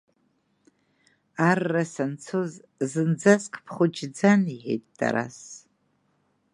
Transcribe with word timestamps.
Арра 1.49 1.83
санцоз 1.93 2.51
зынӡаск 2.91 3.53
бхәыҷӡан,– 3.65 4.41
иҳәеит 4.53 4.83
Тарас. 4.97 5.39